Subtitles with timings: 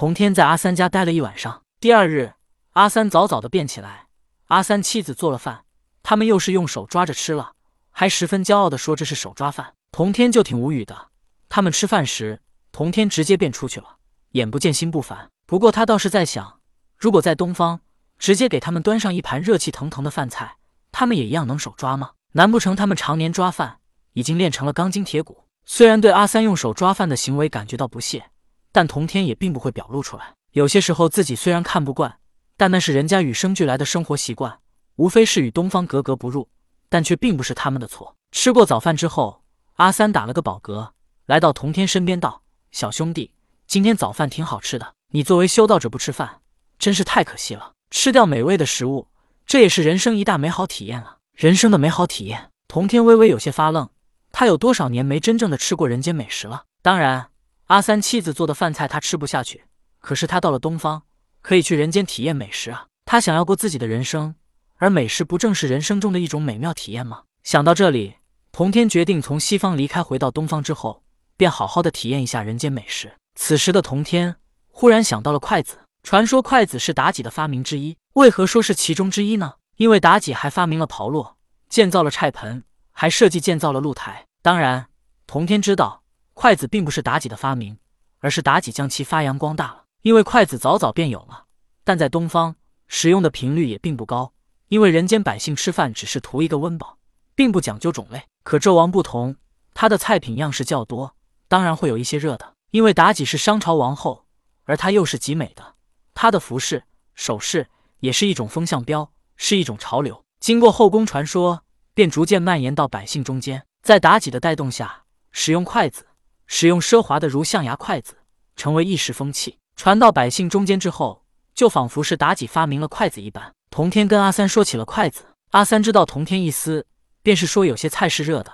[0.00, 1.60] 童天在阿三家待了一晚上。
[1.78, 2.32] 第二日，
[2.70, 4.06] 阿三早早的便起来，
[4.46, 5.64] 阿三妻子做了饭，
[6.02, 7.52] 他们又是用手抓着吃了，
[7.90, 9.74] 还十分骄傲的说这是手抓饭。
[9.92, 11.08] 童天就挺无语的。
[11.50, 12.40] 他们吃饭时，
[12.72, 13.96] 童天直接便出去了，
[14.30, 15.28] 眼不见心不烦。
[15.46, 16.60] 不过他倒是在想，
[16.96, 17.80] 如果在东方，
[18.18, 20.56] 直接给他们端上一盘热气腾腾的饭菜，
[20.90, 22.12] 他们也一样能手抓吗？
[22.32, 23.80] 难不成他们常年抓饭，
[24.14, 25.44] 已经练成了钢筋铁骨？
[25.66, 28.29] 虽然对阿三用手抓饭的行为感觉到不屑，
[28.72, 30.34] 但童天也并不会表露出来。
[30.52, 32.18] 有些时候自己虽然看不惯，
[32.56, 34.58] 但那是人家与生俱来的生活习惯，
[34.96, 36.48] 无非是与东方格格不入，
[36.88, 38.16] 但却并不是他们的错。
[38.32, 39.42] 吃过早饭之后，
[39.74, 40.90] 阿三打了个饱嗝，
[41.26, 43.32] 来到童天身边道：“小兄弟，
[43.66, 46.40] 今天早饭挺好吃的，你作为修道者不吃饭，
[46.78, 49.08] 真是太可惜了。”吃掉美味的食物，
[49.46, 51.16] 这也是人生一大美好体验啊！
[51.34, 52.50] 人生的美好体验。
[52.68, 53.88] 童天微微有些发愣，
[54.30, 56.66] 他有多少年没真正的吃过人间美食了？
[56.82, 57.29] 当然，
[57.70, 59.64] 阿三妻子做的饭菜他吃不下去，
[60.00, 61.02] 可是他到了东方，
[61.40, 62.86] 可以去人间体验美食啊！
[63.04, 64.34] 他想要过自己的人生，
[64.78, 67.22] 而美食不正是人生中的一种美妙体验吗？
[67.44, 68.16] 想到这里，
[68.50, 71.04] 童天决定从西方离开，回到东方之后，
[71.36, 73.12] 便好好的体验一下人间美食。
[73.36, 74.34] 此时的童天
[74.66, 75.78] 忽然想到了筷子。
[76.02, 79.54] 传说筷子是妲己的发明之一，为何说是其中之一呢？
[79.76, 81.36] 因为妲己还发明了刨落，
[81.68, 84.26] 建造了菜盆，还设计建造了露台。
[84.42, 84.88] 当然，
[85.28, 85.99] 童天知道
[86.40, 87.76] 筷子并不是妲己的发明，
[88.20, 89.84] 而是妲己将其发扬光大了。
[90.00, 91.44] 因为筷子早早便有了，
[91.84, 92.56] 但在东方
[92.88, 94.32] 使用的频率也并不高，
[94.68, 96.96] 因为人间百姓吃饭只是图一个温饱，
[97.34, 98.22] 并不讲究种类。
[98.42, 99.36] 可纣王不同，
[99.74, 101.14] 他的菜品样式较多，
[101.46, 102.54] 当然会有一些热的。
[102.70, 104.24] 因为妲己是商朝王后，
[104.64, 105.74] 而她又是极美的。
[106.14, 107.68] 她的服饰、首饰
[107.98, 110.24] 也是一种风向标，是一种潮流。
[110.40, 113.66] 经过后宫传说，便逐渐蔓延到百姓中间。
[113.82, 115.02] 在妲己的带动下，
[115.32, 116.06] 使用筷子，
[116.52, 118.16] 使用奢华的如象牙筷子，
[118.56, 119.56] 成为一时风气。
[119.76, 123.54] 传到百姓中间之后，就仿佛是妲己发明了筷子一般。
[123.70, 126.84] 童天跟阿三说起了筷子，阿三知道童天意思，
[127.22, 128.52] 便是说有些菜是热的，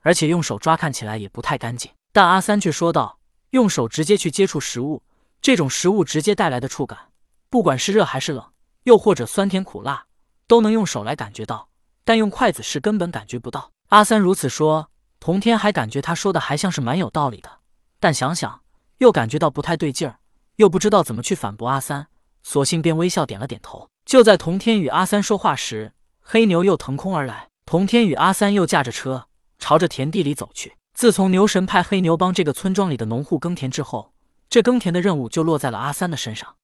[0.00, 1.92] 而且用手抓看起来也不太干净。
[2.14, 3.18] 但阿三却说道，
[3.50, 5.02] 用手直接去接触食物。
[5.42, 6.98] 这种食物直接带来的触感，
[7.50, 8.42] 不管是热还是冷，
[8.84, 10.06] 又或者酸甜苦辣，
[10.46, 11.68] 都能用手来感觉到，
[12.06, 13.70] 但用筷子是根本感觉不到。
[13.90, 14.88] 阿三如此说，
[15.24, 17.50] 童天还感觉他说的还像是蛮有道理的，
[17.98, 18.60] 但想想
[18.98, 20.18] 又感觉到不太对劲儿，
[20.56, 22.08] 又不知道怎么去反驳阿三，
[22.42, 23.88] 索性便微笑点了点头。
[24.04, 30.76] 就在童天与阿三说话时，黑牛又腾空而来，童天与阿三又驾着车朝着田地里走去。
[30.92, 34.12] 自从牛神派黑牛帮这个村庄里的农户耕田之后。
[34.50, 36.56] 这耕田的任务就落在了阿三的身上，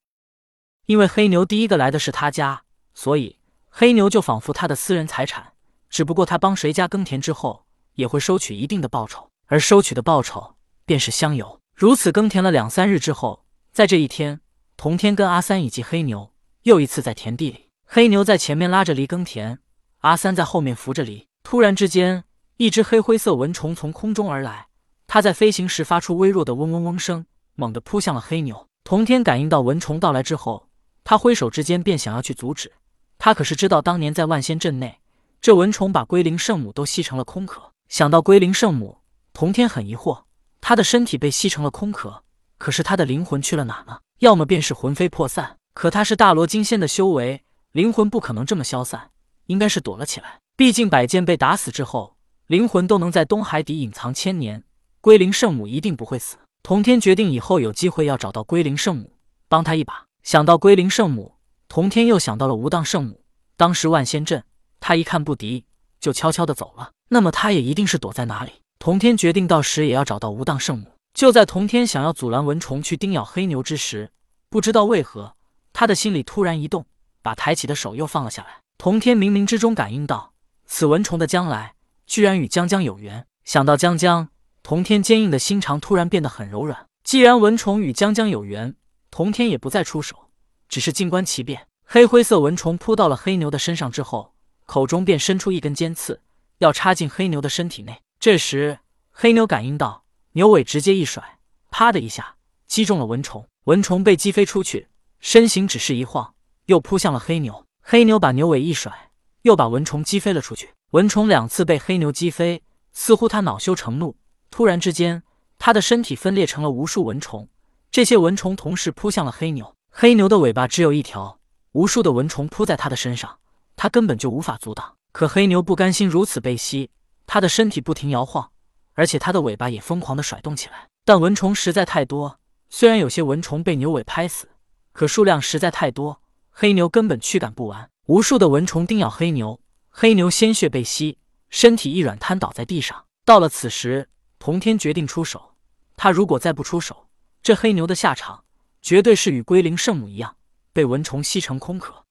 [0.84, 3.38] 因为黑牛第一个来的是他家，所以
[3.70, 5.54] 黑牛就仿佛他的私人财产。
[5.88, 7.64] 只不过他帮谁家耕田之后，
[8.00, 11.60] 也会收取一定的报酬，而收取的报酬便是香油。
[11.74, 14.40] 如此耕田了两三日之后，在这一天，
[14.76, 16.32] 童天跟阿三以及黑牛
[16.64, 19.60] 又一次在田地里，黑牛在前面拉着犁耕田，
[19.98, 21.28] 阿三在后面扶着犁。
[21.44, 22.24] 突然之间，
[22.56, 24.66] 一只黑灰色蚊虫从空中而来，
[25.06, 27.26] 它在飞行时发出微弱的嗡嗡嗡声。
[27.56, 28.66] 猛地扑向了黑牛。
[28.84, 30.68] 童天感应到蚊虫到来之后，
[31.04, 32.72] 他挥手之间便想要去阻止。
[33.18, 35.00] 他可是知道，当年在万仙阵内，
[35.42, 37.72] 这蚊虫把龟灵圣母都吸成了空壳。
[37.90, 38.98] 想到龟灵圣母，
[39.32, 40.22] 童天很疑惑：
[40.60, 42.22] 他的身体被吸成了空壳，
[42.56, 43.98] 可是他的灵魂去了哪呢？
[44.20, 45.56] 要么便是魂飞魄散。
[45.74, 47.42] 可他是大罗金仙的修为，
[47.72, 49.10] 灵魂不可能这么消散，
[49.46, 50.38] 应该是躲了起来。
[50.56, 54.62] 毕竟百剑被打死之后，灵魂都能在东海底隐藏千年，
[55.00, 56.36] 龟灵圣母一定不会死。
[56.62, 59.16] 童天决定以后有机会要找到龟灵圣母，
[59.48, 60.06] 帮他一把。
[60.22, 61.34] 想到龟灵圣母，
[61.68, 63.24] 童天又想到了无当圣母。
[63.56, 64.44] 当时万仙阵，
[64.78, 65.64] 他一看不敌，
[66.00, 66.92] 就悄悄的走了。
[67.08, 68.52] 那么他也一定是躲在哪里？
[68.78, 70.86] 童天决定到时也要找到无当圣母。
[71.12, 74.10] 就在童天想要阻拦蚊虫去叮咬黑牛之时，
[74.48, 75.34] 不知道为何，
[75.72, 76.86] 他的心里突然一动，
[77.20, 78.60] 把抬起的手又放了下来。
[78.78, 80.32] 童天冥冥之中感应到，
[80.66, 81.74] 此蚊虫的将来
[82.06, 83.26] 居然与江江有缘。
[83.44, 84.28] 想到江江。
[84.62, 86.86] 童天坚硬的心肠突然变得很柔软。
[87.02, 88.76] 既然蚊虫与江江有缘，
[89.10, 90.28] 童天也不再出手，
[90.68, 91.66] 只是静观其变。
[91.86, 94.34] 黑灰色蚊虫扑到了黑牛的身上之后，
[94.70, 96.20] 口中便伸出一根尖刺，
[96.58, 98.00] 要插进黑牛的身体内。
[98.20, 98.78] 这时，
[99.10, 101.40] 黑牛感应到，牛尾直接一甩，
[101.72, 102.36] 啪的一下
[102.68, 103.44] 击中了蚊虫。
[103.64, 104.86] 蚊虫被击飞出去，
[105.18, 106.34] 身形只是一晃，
[106.66, 107.66] 又扑向了黑牛。
[107.82, 109.10] 黑牛把牛尾一甩，
[109.42, 110.70] 又把蚊虫击飞了出去。
[110.92, 112.62] 蚊虫两次被黑牛击飞，
[112.92, 114.14] 似乎他恼羞成怒。
[114.52, 115.24] 突然之间，
[115.58, 117.48] 他的身体分裂成了无数蚊虫，
[117.90, 119.74] 这些蚊虫同时扑向了黑牛。
[119.90, 121.40] 黑牛的尾巴只有一条，
[121.72, 123.39] 无数的蚊虫扑在他的身上，
[123.82, 124.96] 他根本就无法阻挡。
[125.10, 126.90] 可黑牛不甘心如此被吸，
[127.24, 128.50] 他的身体不停摇晃，
[128.92, 130.86] 而且他的尾巴也疯狂地甩动起来。
[131.06, 132.38] 但蚊虫实在太多，
[132.68, 134.50] 虽然有些蚊虫被牛尾拍死，
[134.92, 137.88] 可数量实在太多，黑牛根本驱赶不完。
[138.04, 141.16] 无数的蚊虫叮咬黑牛，黑牛鲜血被吸，
[141.48, 143.06] 身体一软瘫倒在地上。
[143.24, 145.54] 到了此时，童天决定出手。
[145.96, 147.06] 他如果再不出手，
[147.42, 148.44] 这黑牛的下场
[148.82, 150.36] 绝对是与龟灵圣母一样，
[150.74, 152.04] 被蚊虫吸成空壳。